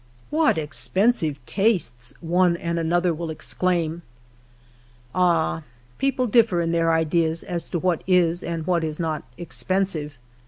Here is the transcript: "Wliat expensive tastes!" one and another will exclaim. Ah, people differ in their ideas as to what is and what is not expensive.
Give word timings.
"Wliat 0.33 0.57
expensive 0.57 1.37
tastes!" 1.45 2.11
one 2.37 2.57
and 2.57 2.79
another 2.79 3.13
will 3.13 3.29
exclaim. 3.29 4.01
Ah, 5.13 5.61
people 5.99 6.25
differ 6.25 6.59
in 6.59 6.71
their 6.71 6.91
ideas 6.91 7.43
as 7.43 7.67
to 7.69 7.77
what 7.77 8.03
is 8.07 8.43
and 8.43 8.65
what 8.65 8.83
is 8.83 8.99
not 8.99 9.23
expensive. 9.37 10.17